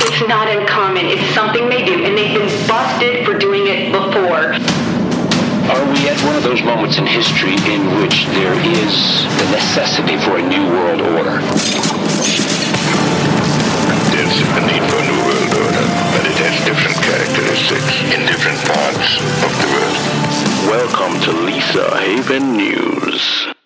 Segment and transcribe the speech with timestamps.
[0.00, 1.06] It's not uncommon.
[1.06, 4.54] It's something they do, and they've been busted for doing it before.
[5.74, 8.94] Are we at one of those moments in history in which there is
[9.42, 11.42] the necessity for a new world order?
[14.14, 15.84] There's a need for a new world order,
[16.14, 19.98] but it has different characteristics in different parts of the world.
[20.70, 23.57] Welcome to Lisa Haven News.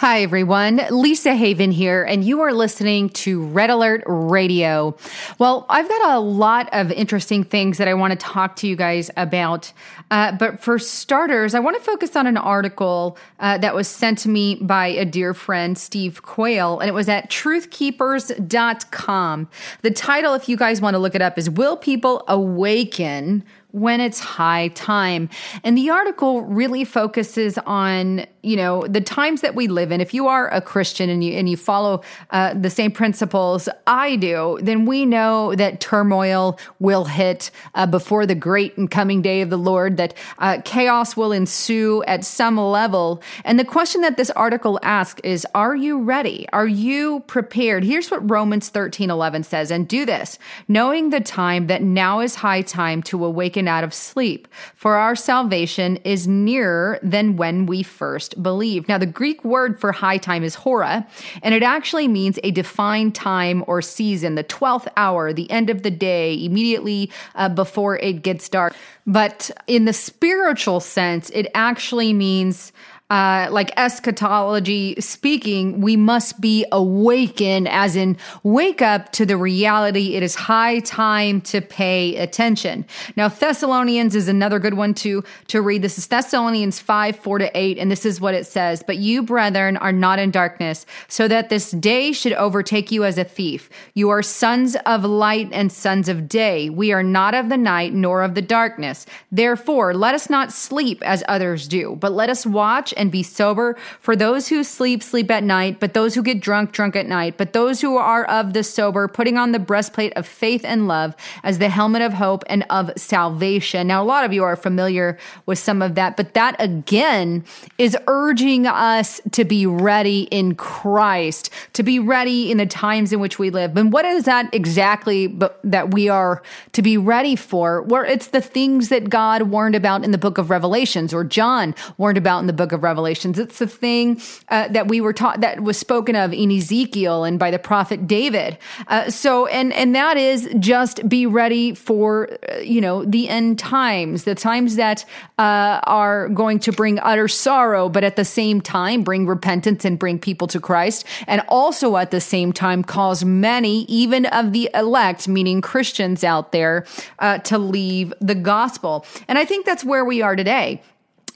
[0.00, 0.82] Hi, everyone.
[0.90, 4.94] Lisa Haven here, and you are listening to Red Alert Radio.
[5.38, 8.76] Well, I've got a lot of interesting things that I want to talk to you
[8.76, 9.72] guys about.
[10.10, 14.18] Uh, but for starters, I want to focus on an article uh, that was sent
[14.18, 19.48] to me by a dear friend, Steve Quayle, and it was at truthkeepers.com.
[19.80, 23.44] The title, if you guys want to look it up, is Will People Awaken?
[23.72, 25.28] When it's high time.
[25.62, 30.00] And the article really focuses on, you know, the times that we live in.
[30.00, 34.16] If you are a Christian and you and you follow uh, the same principles I
[34.16, 39.42] do, then we know that turmoil will hit uh, before the great and coming day
[39.42, 39.96] of the Lord.
[39.98, 43.22] That uh, chaos will ensue at some level.
[43.44, 46.46] And the question that this article asks is, Are you ready?
[46.52, 47.84] Are you prepared?
[47.84, 52.36] Here's what Romans thirteen eleven says, and do this, knowing the time that now is
[52.36, 57.82] high time to awaken out of sleep, for our salvation is nearer than when we
[57.82, 58.88] first believed.
[58.88, 61.06] Now, the Greek word for high time is hora,
[61.42, 65.82] and it actually means a defined time or season, the 12th hour, the end of
[65.82, 68.74] the day, immediately uh, before it gets dark.
[69.06, 72.72] But in the spiritual sense, it actually means
[73.08, 80.16] uh, like eschatology speaking, we must be awakened, as in wake up to the reality.
[80.16, 82.84] It is high time to pay attention.
[83.14, 85.82] Now, Thessalonians is another good one to, to read.
[85.82, 88.82] This is Thessalonians 5, 4 to 8, and this is what it says.
[88.84, 93.18] But you, brethren, are not in darkness, so that this day should overtake you as
[93.18, 93.70] a thief.
[93.94, 96.70] You are sons of light and sons of day.
[96.70, 99.06] We are not of the night nor of the darkness.
[99.30, 103.76] Therefore, let us not sleep as others do, but let us watch and be sober.
[104.00, 107.36] For those who sleep, sleep at night, but those who get drunk, drunk at night.
[107.36, 111.14] But those who are of the sober, putting on the breastplate of faith and love
[111.42, 113.86] as the helmet of hope and of salvation.
[113.86, 117.44] Now, a lot of you are familiar with some of that, but that again
[117.78, 123.20] is urging us to be ready in Christ, to be ready in the times in
[123.20, 123.76] which we live.
[123.76, 126.42] And what is that exactly that we are
[126.72, 127.82] to be ready for?
[127.82, 131.74] Where it's the things that God warned about in the book of Revelations or John
[131.98, 133.38] warned about in the book of Revelations.
[133.38, 137.38] It's the thing uh, that we were taught that was spoken of in Ezekiel and
[137.38, 138.58] by the prophet David.
[138.86, 143.58] Uh, so, and and that is just be ready for uh, you know the end
[143.58, 145.04] times, the times that
[145.38, 149.98] uh, are going to bring utter sorrow, but at the same time bring repentance and
[149.98, 154.70] bring people to Christ, and also at the same time cause many, even of the
[154.74, 156.86] elect, meaning Christians out there,
[157.18, 159.04] uh, to leave the gospel.
[159.28, 160.82] And I think that's where we are today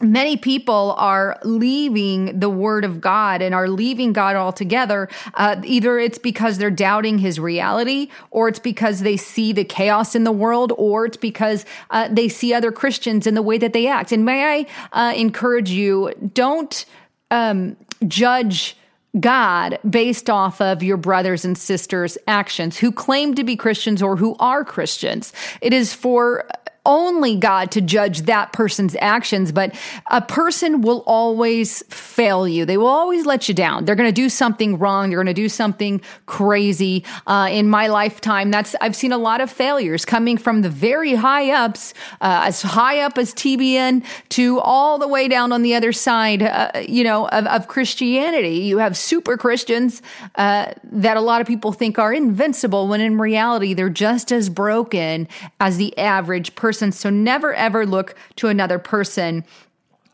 [0.01, 5.09] many people are leaving the word of God and are leaving God altogether.
[5.35, 10.15] Uh, either it's because they're doubting his reality, or it's because they see the chaos
[10.15, 13.73] in the world, or it's because uh, they see other Christians in the way that
[13.73, 14.13] they act.
[14.13, 16.85] And may I uh, encourage you, don't
[17.31, 18.77] um, judge.
[19.19, 24.15] God based off of your brothers and sisters' actions who claim to be Christians or
[24.17, 25.33] who are Christians.
[25.61, 26.49] It is for
[26.87, 29.75] only God to judge that person's actions, but
[30.11, 32.65] a person will always fail you.
[32.65, 33.85] They will always let you down.
[33.85, 35.11] They're going to do something wrong.
[35.11, 37.05] They're going to do something crazy.
[37.27, 41.15] Uh, in my lifetime, that's I've seen a lot of failures coming from the very
[41.15, 45.75] high ups, uh, as high up as TBN to all the way down on the
[45.75, 48.57] other side, uh, you know, of, of, Christianity.
[48.57, 50.03] You have super Christians
[50.37, 54.49] uh, that a lot of people think are invincible, when in reality they're just as
[54.49, 55.29] broken
[55.61, 56.93] as the average person person.
[56.93, 59.45] So never ever look to another person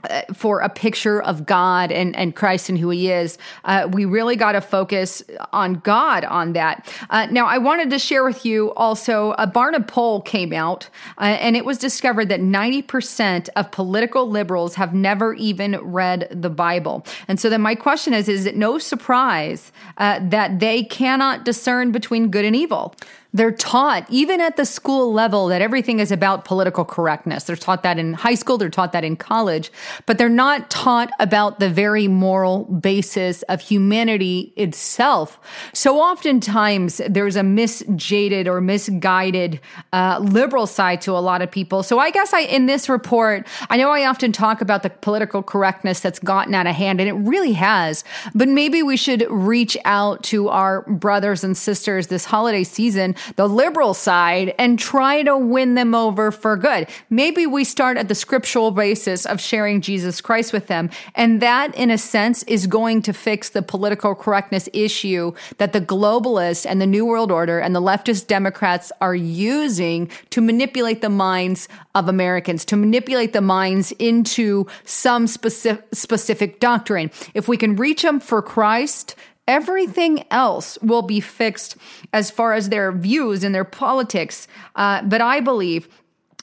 [0.08, 3.36] uh, for a picture of God and, and Christ and who He is.
[3.64, 5.22] Uh, we really got to focus
[5.52, 6.90] on God on that.
[7.10, 10.88] Uh, now, I wanted to share with you also a Barna poll came out,
[11.18, 16.50] uh, and it was discovered that 90% of political liberals have never even read the
[16.50, 17.04] Bible.
[17.28, 21.92] And so then my question is is it no surprise uh, that they cannot discern
[21.92, 22.94] between good and evil?
[23.36, 27.44] They're taught, even at the school level, that everything is about political correctness.
[27.44, 29.70] They're taught that in high school, they're taught that in college,
[30.06, 35.38] but they're not taught about the very moral basis of humanity itself.
[35.74, 39.60] So oftentimes there's a misjaded or misguided
[39.92, 41.82] uh, liberal side to a lot of people.
[41.82, 45.42] So I guess I, in this report, I know I often talk about the political
[45.42, 48.02] correctness that's gotten out of hand, and it really has,
[48.34, 53.48] but maybe we should reach out to our brothers and sisters this holiday season the
[53.48, 56.88] liberal side and try to win them over for good.
[57.10, 60.90] Maybe we start at the scriptural basis of sharing Jesus Christ with them.
[61.14, 65.80] And that, in a sense, is going to fix the political correctness issue that the
[65.80, 71.10] globalists and the New World Order and the leftist Democrats are using to manipulate the
[71.10, 77.10] minds of Americans, to manipulate the minds into some specific, specific doctrine.
[77.34, 79.14] If we can reach them for Christ,
[79.48, 81.76] Everything else will be fixed
[82.12, 84.48] as far as their views and their politics.
[84.74, 85.88] Uh, but I believe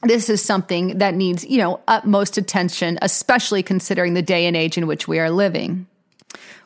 [0.03, 4.77] this is something that needs, you know, utmost attention, especially considering the day and age
[4.77, 5.87] in which we are living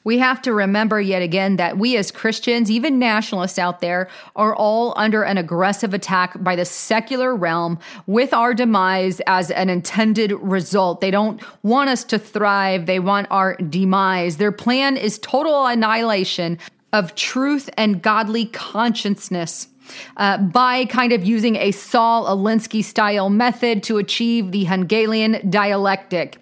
[0.08, 4.08] we have to remember yet again that we as Christians, even nationalists out there,
[4.38, 9.70] are all under an aggressive attack by the secular realm with our demise as an
[9.70, 11.02] intended result.
[11.02, 14.38] They don't want us to thrive, they want our demise.
[14.38, 16.58] Their plan is total annihilation
[16.94, 19.68] of truth and godly consciousness.
[20.16, 26.40] Uh, by kind of using a Saul Alinsky style method to achieve the Hegelian dialectic.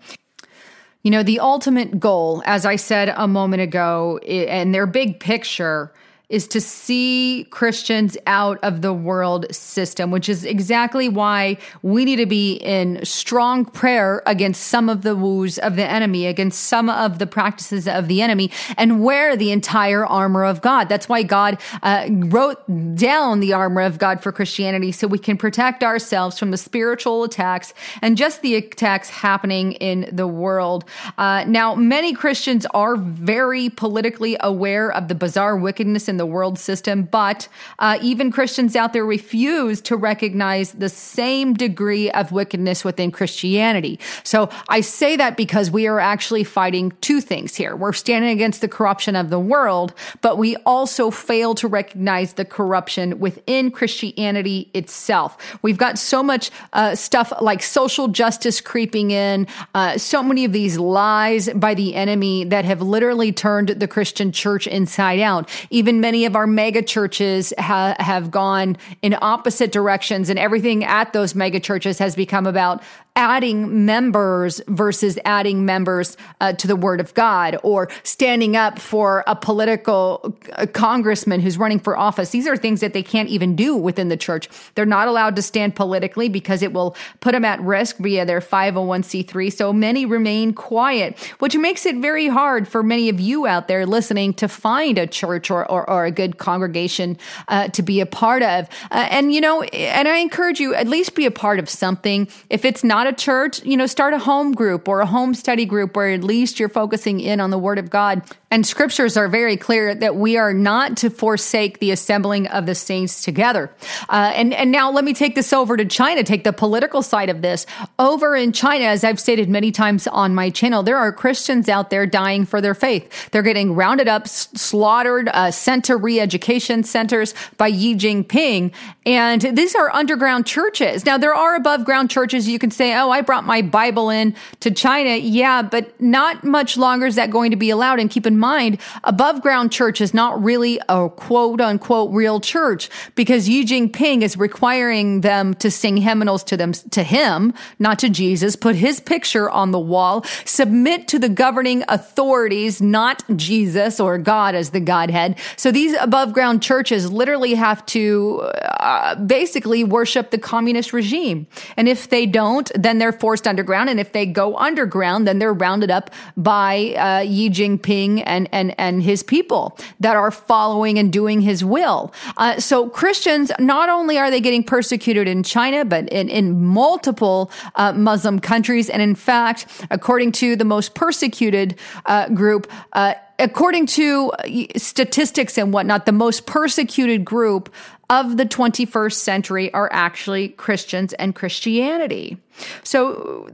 [1.05, 5.93] You know, the ultimate goal, as I said a moment ago, and their big picture
[6.29, 12.17] is to see Christians out of the world system, which is exactly why we need
[12.17, 16.89] to be in strong prayer against some of the woos of the enemy, against some
[16.89, 20.89] of the practices of the enemy, and wear the entire armor of God.
[20.89, 22.59] That's why God uh, wrote
[22.95, 27.23] down the armor of God for Christianity so we can protect ourselves from the spiritual
[27.23, 30.85] attacks and just the attacks happening in the world.
[31.17, 36.59] Uh, now, many Christians are very politically aware of the bizarre wickedness in the world
[36.59, 37.47] system, but
[37.79, 43.99] uh, even Christians out there refuse to recognize the same degree of wickedness within Christianity.
[44.23, 47.75] So I say that because we are actually fighting two things here.
[47.75, 52.45] We're standing against the corruption of the world, but we also fail to recognize the
[52.45, 55.37] corruption within Christianity itself.
[55.61, 60.53] We've got so much uh, stuff like social justice creeping in, uh, so many of
[60.53, 65.49] these lies by the enemy that have literally turned the Christian church inside out.
[65.69, 71.13] Even many of our mega churches ha- have gone in opposite directions, and everything at
[71.13, 72.83] those mega churches has become about
[73.15, 79.23] adding members versus adding members uh, to the word of God or standing up for
[79.25, 82.31] a political uh, congressman who's running for office.
[82.31, 84.49] These are things that they can't even do within the church.
[84.75, 88.41] They're not allowed to stand politically because it will put them at risk via their
[88.41, 89.53] 501c3.
[89.53, 93.85] So many remain quiet, which makes it very hard for many of you out there
[93.85, 97.17] listening to find a church or, or, or a good congregation
[97.47, 98.67] uh, to be a part of.
[98.91, 102.27] Uh, and, you know, and I encourage you at least be a part of something.
[102.49, 105.33] If it's not not a church, you know, start a home group or a home
[105.33, 108.21] study group where at least you're focusing in on the Word of God.
[108.51, 112.73] And scriptures are very clear that we are not to forsake the assembling of the
[112.73, 113.69] saints together.
[114.07, 117.29] Uh, and, and now let me take this over to China, take the political side
[117.29, 117.65] of this.
[117.99, 121.89] Over in China, as I've stated many times on my channel, there are Christians out
[121.89, 123.29] there dying for their faith.
[123.31, 128.71] They're getting rounded up, slaughtered, uh, sent to re education centers by Xi Jinping.
[129.05, 131.05] And these are underground churches.
[131.05, 134.35] Now, there are above ground churches you can say, oh, I brought my Bible in
[134.61, 135.15] to China.
[135.15, 137.99] Yeah, but not much longer is that going to be allowed.
[137.99, 142.89] And keep in mind, above ground church is not really a quote unquote real church
[143.15, 148.09] because Xi Jinping is requiring them to sing hymnals to them, to him, not to
[148.09, 154.17] Jesus, put his picture on the wall, submit to the governing authorities, not Jesus or
[154.17, 155.37] God as the Godhead.
[155.57, 161.47] So these above ground churches literally have to uh, basically worship the communist regime.
[161.77, 163.89] And if they don't, then they're forced underground.
[163.89, 168.75] And if they go underground, then they're rounded up by uh, Xi Jinping and, and,
[168.79, 172.13] and his people that are following and doing his will.
[172.37, 177.51] Uh, so Christians, not only are they getting persecuted in China, but in, in multiple
[177.75, 178.89] uh, Muslim countries.
[178.89, 184.31] And in fact, according to the most persecuted uh, group, uh, according to
[184.77, 187.73] statistics and whatnot, the most persecuted group
[188.09, 192.37] of the 21st century are actually Christians and Christianity.
[192.83, 193.49] So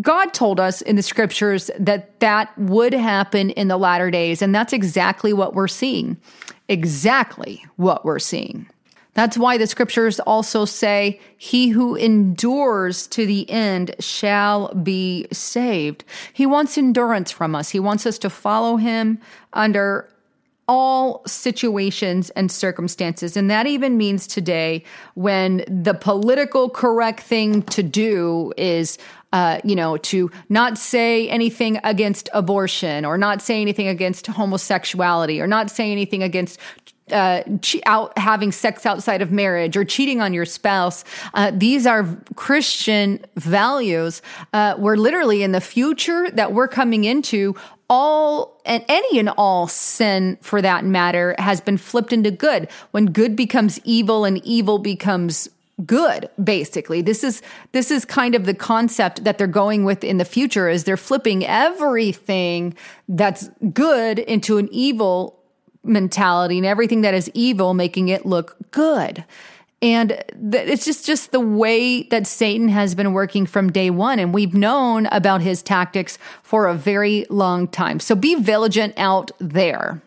[0.00, 4.42] God told us in the scriptures that that would happen in the latter days.
[4.42, 6.16] And that's exactly what we're seeing.
[6.68, 8.68] Exactly what we're seeing.
[9.14, 16.04] That's why the scriptures also say, He who endures to the end shall be saved.
[16.32, 17.68] He wants endurance from us.
[17.70, 19.20] He wants us to follow Him
[19.52, 20.08] under
[20.68, 23.36] all situations and circumstances.
[23.36, 28.98] And that even means today when the political correct thing to do is
[29.32, 35.40] uh, you know, to not say anything against abortion or not say anything against homosexuality
[35.40, 36.60] or not say anything against
[37.12, 41.04] uh, che- out having sex outside of marriage or cheating on your spouse.
[41.34, 44.22] Uh, these are Christian values.
[44.52, 47.54] Uh, we're literally in the future that we're coming into.
[47.90, 52.68] All and any and all sin, for that matter, has been flipped into good.
[52.92, 55.50] When good becomes evil and evil becomes
[55.86, 57.42] good basically this is
[57.72, 60.98] this is kind of the concept that they're going with in the future is they're
[60.98, 62.74] flipping everything
[63.08, 65.41] that's good into an evil
[65.84, 69.24] mentality and everything that is evil making it look good.
[69.80, 70.22] And
[70.52, 74.54] it's just just the way that Satan has been working from day one and we've
[74.54, 77.98] known about his tactics for a very long time.
[77.98, 80.00] So be vigilant out there.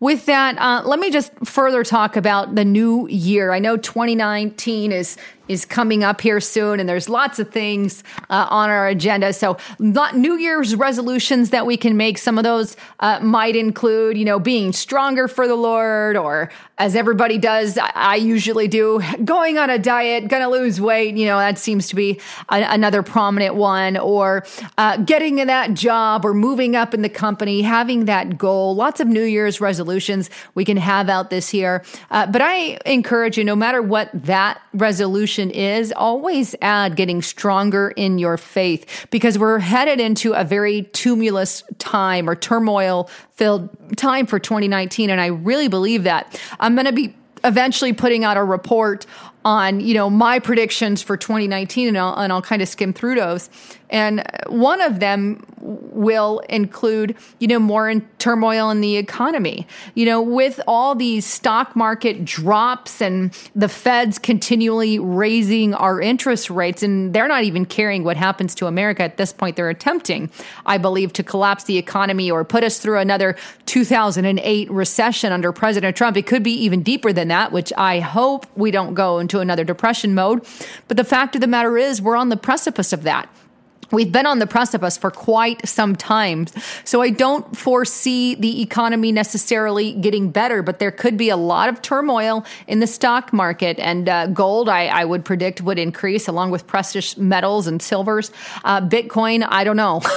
[0.00, 3.52] With that, uh, let me just further talk about the new year.
[3.52, 5.16] I know 2019 is
[5.50, 9.32] is coming up here soon, and there's lots of things uh, on our agenda.
[9.32, 12.18] So, not New Year's resolutions that we can make.
[12.18, 16.94] Some of those uh, might include, you know, being stronger for the Lord, or as
[16.94, 21.16] everybody does, I, I usually do, going on a diet, gonna lose weight.
[21.16, 24.46] You know, that seems to be a, another prominent one, or
[24.78, 28.76] uh, getting in that job, or moving up in the company, having that goal.
[28.76, 31.82] Lots of New Year's resolutions we can have out this year.
[32.12, 37.90] Uh, but I encourage you, no matter what that resolution is always add getting stronger
[37.90, 44.26] in your faith because we're headed into a very tumultuous time or turmoil filled time
[44.26, 45.08] for 2019.
[45.08, 46.40] And I really believe that.
[46.58, 49.06] I'm going to be eventually putting out a report
[49.44, 53.14] on you know my predictions for 2019 and I'll, and I'll kind of skim through
[53.14, 53.48] those
[53.90, 59.66] and one of them will include, you know, more in turmoil in the economy.
[59.94, 66.48] You know, with all these stock market drops and the feds continually raising our interest
[66.48, 69.56] rates, and they're not even caring what happens to America at this point.
[69.56, 70.30] They're attempting,
[70.64, 75.96] I believe, to collapse the economy or put us through another 2008 recession under President
[75.96, 76.16] Trump.
[76.16, 79.64] It could be even deeper than that, which I hope we don't go into another
[79.64, 80.44] depression mode.
[80.88, 83.28] But the fact of the matter is, we're on the precipice of that.
[83.92, 86.46] We've been on the precipice for quite some time.
[86.84, 91.68] So I don't foresee the economy necessarily getting better, but there could be a lot
[91.68, 93.78] of turmoil in the stock market.
[93.80, 98.30] And uh, gold, I, I, would predict, would increase along with precious metals and silvers.
[98.64, 100.02] Uh, Bitcoin, I don't know.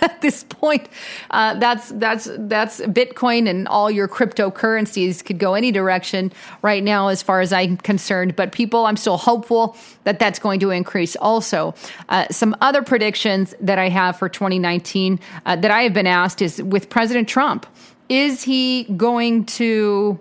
[0.00, 0.88] At this point,
[1.30, 7.08] uh, that's that's that's Bitcoin and all your cryptocurrencies could go any direction right now,
[7.08, 8.36] as far as I'm concerned.
[8.36, 11.16] But people, I'm still hopeful that that's going to increase.
[11.16, 11.74] Also,
[12.08, 16.42] uh, some other predictions that I have for 2019 uh, that I have been asked
[16.42, 17.66] is with President Trump,
[18.08, 20.18] is he going to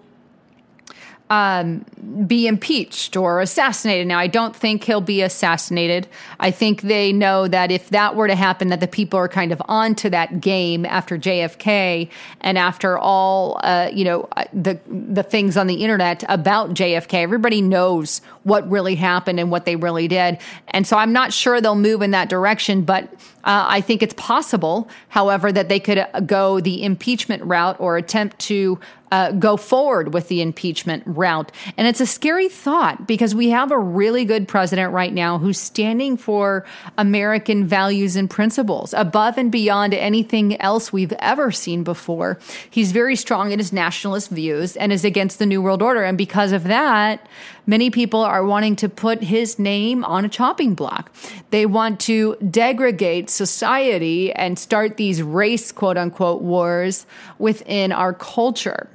[1.31, 1.85] um,
[2.27, 4.05] be impeached or assassinated.
[4.05, 6.09] Now, I don't think he'll be assassinated.
[6.41, 9.53] I think they know that if that were to happen, that the people are kind
[9.53, 12.09] of onto that game after JFK
[12.41, 17.13] and after all, uh, you know, uh, the the things on the internet about JFK.
[17.13, 20.38] Everybody knows what really happened and what they really did,
[20.69, 23.13] and so I'm not sure they'll move in that direction, but.
[23.43, 27.98] Uh, I think it's possible, however, that they could uh, go the impeachment route or
[27.98, 28.79] attempt to
[29.12, 31.51] uh, go forward with the impeachment route.
[31.75, 35.60] And it's a scary thought because we have a really good president right now who's
[35.60, 36.65] standing for
[36.98, 42.39] American values and principles above and beyond anything else we've ever seen before.
[42.69, 46.03] He's very strong in his nationalist views and is against the New World Order.
[46.03, 47.27] And because of that,
[47.65, 51.11] many people are wanting to put his name on a chopping block.
[51.49, 57.05] They want to degrade society and start these race, quote unquote, wars
[57.39, 58.89] within our culture.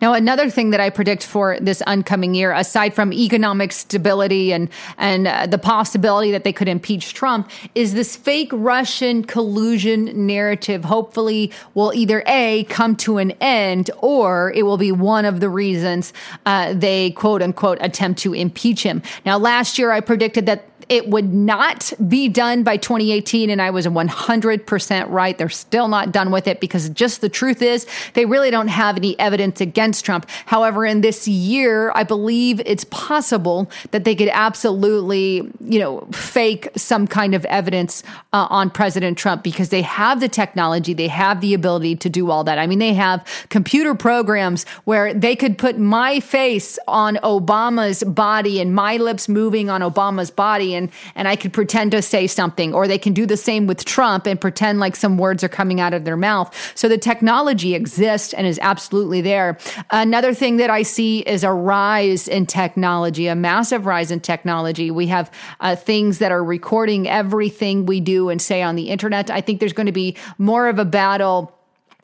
[0.00, 4.68] Now, another thing that I predict for this oncoming year, aside from economic stability and
[4.98, 10.84] and uh, the possibility that they could impeach Trump, is this fake Russian collusion narrative.
[10.84, 15.48] Hopefully, will either a come to an end, or it will be one of the
[15.48, 16.12] reasons
[16.46, 19.02] uh, they quote unquote attempt to impeach him.
[19.24, 23.50] Now, last year I predicted that it would not be done by 2018.
[23.50, 25.38] And I was 100% right.
[25.38, 28.96] They're still not done with it because just the truth is they really don't have
[28.96, 30.28] any evidence against Trump.
[30.46, 36.68] However, in this year, I believe it's possible that they could absolutely, you know, fake
[36.76, 41.40] some kind of evidence uh, on President Trump because they have the technology, they have
[41.40, 42.58] the ability to do all that.
[42.58, 48.60] I mean, they have computer programs where they could put my face on Obama's body
[48.60, 52.74] and my lips moving on Obama's body and and I could pretend to say something
[52.74, 55.80] or they can do the same with Trump and pretend like some words are coming
[55.80, 56.54] out of their mouth.
[56.74, 59.58] So the technology exists and is absolutely there.
[59.90, 64.90] Another thing that I see is a rise in technology, a massive rise in technology.
[64.90, 69.30] We have uh, things that are recording everything we do and say on the internet.
[69.30, 71.58] I think there's going to be more of a battle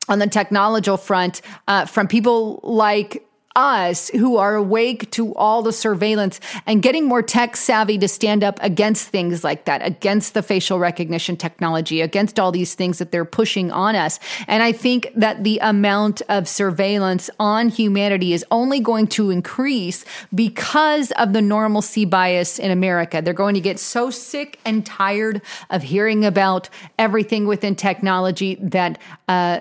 [0.09, 3.28] on the technological front uh, from people like
[3.59, 8.45] us who are awake to all the surveillance and getting more tech savvy to stand
[8.45, 13.11] up against things like that, against the facial recognition technology, against all these things that
[13.11, 14.21] they're pushing on us.
[14.47, 20.05] And I think that the amount of surveillance on humanity is only going to increase
[20.33, 23.21] because of the normalcy bias in America.
[23.21, 28.99] They're going to get so sick and tired of hearing about everything within technology that
[29.27, 29.61] uh,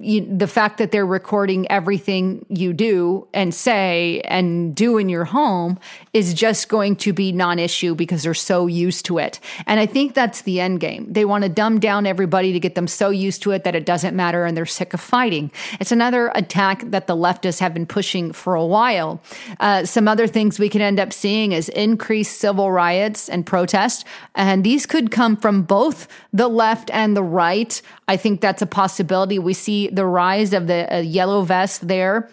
[0.00, 5.24] you, the fact that they're recording everything you do and say and do in your
[5.24, 5.78] home
[6.12, 9.40] is just going to be non-issue because they're so used to it.
[9.66, 11.12] And I think that's the end game.
[11.12, 13.86] They want to dumb down everybody to get them so used to it that it
[13.86, 15.50] doesn't matter and they're sick of fighting.
[15.80, 19.20] It's another attack that the leftists have been pushing for a while.
[19.60, 24.04] Uh, some other things we could end up seeing is increased civil riots and protest,
[24.34, 27.80] and these could come from both the left and the right.
[28.08, 29.38] I think that's a possibility.
[29.38, 32.28] We see the rise of the uh, yellow vest there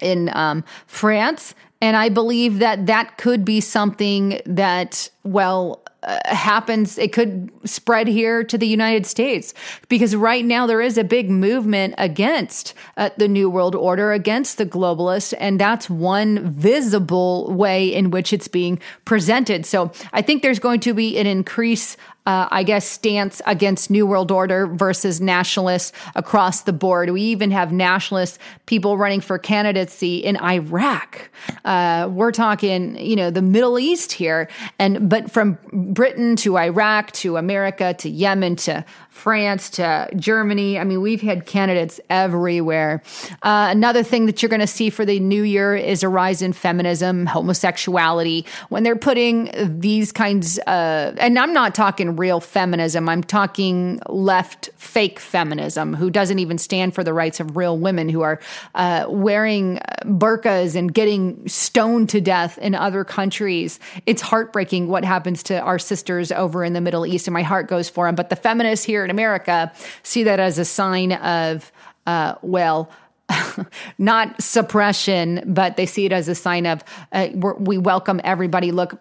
[0.00, 1.54] in um, France.
[1.80, 8.06] And I believe that that could be something that, well, uh, happens, it could spread
[8.06, 9.54] here to the United States
[9.88, 14.58] because right now there is a big movement against uh, the New World Order, against
[14.58, 19.64] the globalists, and that's one visible way in which it's being presented.
[19.64, 24.06] So I think there's going to be an increase uh, I guess, stance against New
[24.06, 27.10] World Order versus nationalists across the board.
[27.10, 31.30] We even have nationalist people running for candidacy in Iraq.
[31.64, 37.12] Uh, we're talking, you know, the Middle East here, and but from Britain to Iraq
[37.12, 40.78] to America to Yemen to France to Germany.
[40.78, 43.02] I mean, we've had candidates everywhere.
[43.42, 46.42] Uh, another thing that you're going to see for the new year is a rise
[46.42, 48.44] in feminism, homosexuality.
[48.70, 54.70] When they're putting these kinds, uh, and I'm not talking real feminism, I'm talking left
[54.76, 58.40] fake feminism, who doesn't even stand for the rights of real women who are
[58.74, 63.80] uh, wearing burqas and getting stoned to death in other countries.
[64.06, 67.68] It's heartbreaking what happens to our sisters over in the Middle East, and my heart
[67.68, 68.14] goes for them.
[68.14, 69.72] But the feminists here in America
[70.02, 71.72] see that as a sign of,
[72.06, 72.90] uh, well,
[73.98, 78.70] not suppression, but they see it as a sign of uh, we welcome everybody.
[78.72, 78.98] Look,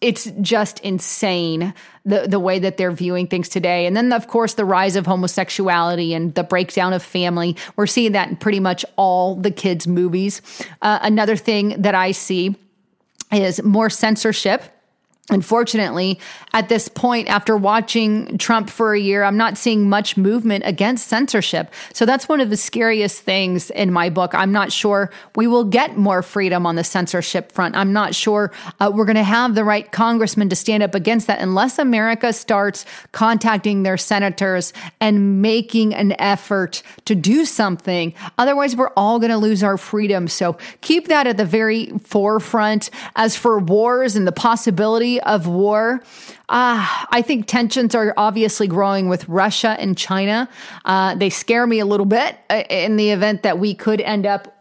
[0.00, 3.86] it's just insane the the way that they're viewing things today.
[3.86, 7.56] And then of course the rise of homosexuality and the breakdown of family.
[7.76, 10.40] We're seeing that in pretty much all the kids movies.
[10.82, 12.54] Uh, another thing that I see
[13.32, 14.62] is more censorship
[15.30, 16.18] Unfortunately,
[16.54, 21.06] at this point, after watching Trump for a year, I'm not seeing much movement against
[21.06, 21.70] censorship.
[21.92, 24.34] So that's one of the scariest things in my book.
[24.34, 27.76] I'm not sure we will get more freedom on the censorship front.
[27.76, 31.26] I'm not sure uh, we're going to have the right congressman to stand up against
[31.26, 38.14] that unless America starts contacting their senators and making an effort to do something.
[38.38, 40.26] Otherwise, we're all going to lose our freedom.
[40.26, 42.88] So keep that at the very forefront.
[43.14, 46.02] As for wars and the possibility of war.
[46.48, 50.48] Uh, I think tensions are obviously growing with Russia and China.
[50.84, 54.26] Uh, they scare me a little bit uh, in the event that we could end
[54.26, 54.54] up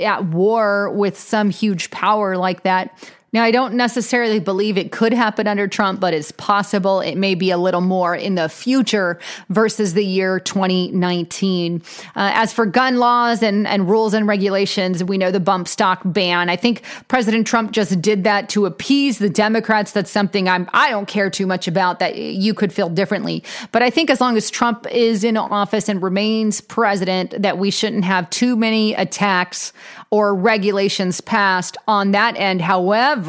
[0.00, 3.12] at war with some huge power like that.
[3.34, 7.00] Now, I don't necessarily believe it could happen under Trump, but it's possible.
[7.00, 9.18] It may be a little more in the future
[9.48, 11.82] versus the year 2019.
[12.14, 16.00] Uh, as for gun laws and, and rules and regulations, we know the bump stock
[16.04, 16.48] ban.
[16.48, 19.90] I think President Trump just did that to appease the Democrats.
[19.90, 23.42] That's something I'm, I don't care too much about that you could feel differently.
[23.72, 27.72] But I think as long as Trump is in office and remains president, that we
[27.72, 29.72] shouldn't have too many attacks
[30.10, 32.60] or regulations passed on that end.
[32.60, 33.23] However,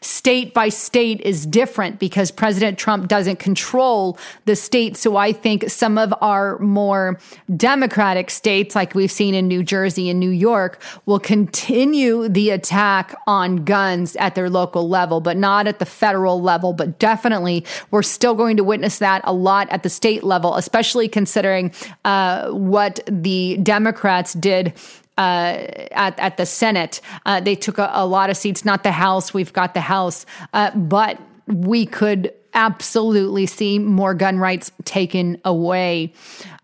[0.00, 4.96] state by state is different because President Trump doesn't control the state.
[4.96, 7.18] So I think some of our more
[7.56, 13.14] democratic states, like we've seen in New Jersey and New York, will continue the attack
[13.26, 16.72] on guns at their local level, but not at the federal level.
[16.72, 21.08] But definitely, we're still going to witness that a lot at the state level, especially
[21.08, 21.72] considering
[22.04, 24.72] uh, what the Democrats did
[25.18, 27.00] uh, at, at the Senate.
[27.26, 29.34] Uh, they took a, a, lot of seats, not the House.
[29.34, 36.12] We've got the House, uh, but we could absolutely see more gun rights taken away.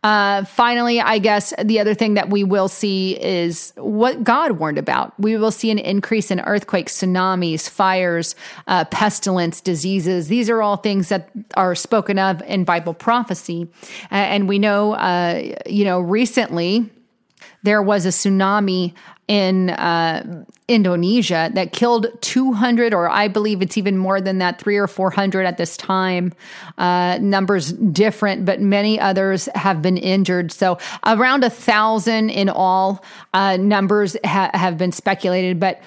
[0.05, 4.79] Uh, finally, I guess the other thing that we will see is what God warned
[4.79, 5.19] about.
[5.19, 10.29] We will see an increase in earthquakes, tsunamis, fires, uh, pestilence, diseases.
[10.29, 13.69] These are all things that are spoken of in Bible prophecy.
[14.11, 16.91] and we know, uh, you know, recently,
[17.69, 18.95] there was a tsunami
[19.29, 24.79] in uh, Indonesia that killed 200, or I believe it's even more than that, three
[24.79, 26.33] or 400 at this time.
[26.79, 30.51] Uh, numbers different, but many others have been injured.
[30.51, 33.05] So around a thousand in all.
[33.35, 35.83] Uh, numbers ha- have been speculated, but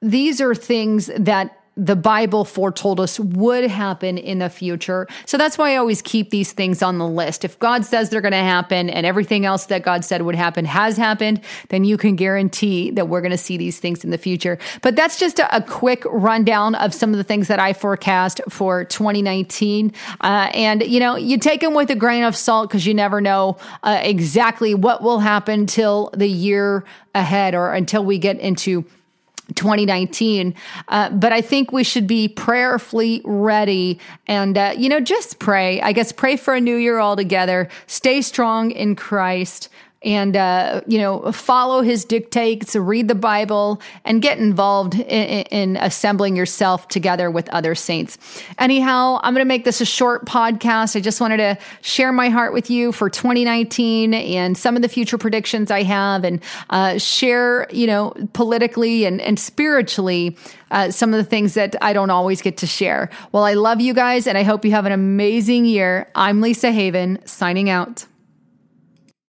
[0.00, 5.08] these are things that the Bible foretold us would happen in the future.
[5.26, 7.44] So that's why I always keep these things on the list.
[7.44, 10.64] If God says they're going to happen and everything else that God said would happen
[10.66, 14.18] has happened, then you can guarantee that we're going to see these things in the
[14.18, 14.58] future.
[14.82, 18.40] But that's just a, a quick rundown of some of the things that I forecast
[18.48, 19.92] for 2019.
[20.20, 23.20] Uh, and, you know, you take them with a grain of salt because you never
[23.20, 26.84] know uh, exactly what will happen till the year
[27.14, 28.84] ahead or until we get into
[29.54, 30.54] 2019.
[30.88, 35.80] Uh, but I think we should be prayerfully ready and, uh, you know, just pray.
[35.80, 37.68] I guess pray for a new year altogether.
[37.86, 39.68] Stay strong in Christ
[40.04, 45.76] and uh, you know follow his dictates read the bible and get involved in, in,
[45.76, 48.18] assembling yourself together with other saints
[48.58, 52.28] anyhow i'm going to make this a short podcast i just wanted to share my
[52.28, 56.40] heart with you for 2019 and some of the future predictions i have and
[56.70, 60.36] uh, share you know politically and, and spiritually
[60.70, 63.08] uh, some of the things that I don't always get to share.
[63.30, 66.10] Well, I love you guys and I hope you have an amazing year.
[66.16, 68.06] I'm Lisa Haven signing out.